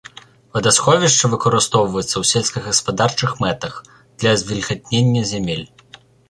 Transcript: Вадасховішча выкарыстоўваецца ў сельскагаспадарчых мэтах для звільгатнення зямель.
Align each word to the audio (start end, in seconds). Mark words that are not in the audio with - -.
Вадасховішча 0.55 1.29
выкарыстоўваецца 1.33 2.11
ў 2.11 2.23
сельскагаспадарчых 2.31 3.37
мэтах 3.45 3.77
для 4.19 4.31
звільгатнення 4.45 5.23
зямель. 5.35 5.63